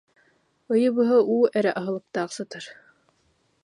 Ыйы 0.73 0.87
быһа 0.97 1.17
уу 1.33 1.43
эрэ 1.57 1.71
аһылыктаах 1.79 2.29
сытар 2.37 2.65